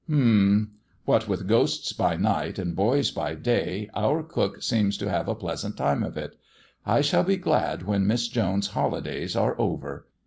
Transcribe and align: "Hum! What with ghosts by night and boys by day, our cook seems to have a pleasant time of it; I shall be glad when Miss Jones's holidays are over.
"Hum! 0.09 0.71
What 1.05 1.27
with 1.27 1.47
ghosts 1.47 1.93
by 1.93 2.15
night 2.15 2.57
and 2.57 2.75
boys 2.75 3.11
by 3.11 3.35
day, 3.35 3.87
our 3.93 4.23
cook 4.23 4.63
seems 4.63 4.97
to 4.97 5.07
have 5.11 5.27
a 5.27 5.35
pleasant 5.35 5.77
time 5.77 6.01
of 6.01 6.17
it; 6.17 6.35
I 6.87 7.01
shall 7.01 7.23
be 7.23 7.37
glad 7.37 7.83
when 7.83 8.07
Miss 8.07 8.27
Jones's 8.27 8.71
holidays 8.71 9.35
are 9.35 9.55
over. 9.59 10.07